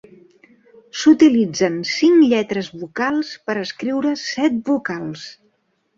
[1.01, 5.29] S'utilitzen cinc lletres vocals per escriure set vocals.